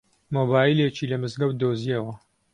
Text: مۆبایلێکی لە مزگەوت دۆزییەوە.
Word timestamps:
مۆبایلێکی 0.33 1.09
لە 1.11 1.17
مزگەوت 1.23 1.55
دۆزییەوە. 1.61 2.13